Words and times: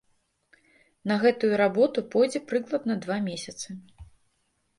На 1.11 1.17
гэтую 1.23 1.51
работу 1.63 1.99
пойдзе 2.15 2.39
прыкладна 2.53 2.93
два 3.05 3.17
месяцы. 3.29 3.69